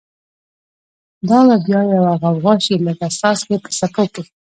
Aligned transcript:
دا 1.29 1.39
به 1.47 1.55
بیا 1.65 1.81
یوه 1.93 2.13
غوغا 2.21 2.53
شی، 2.63 2.75
لکه 2.85 3.07
څاڅکی 3.19 3.55
په 3.63 3.69
څپو 3.77 4.03
کی 4.13 4.23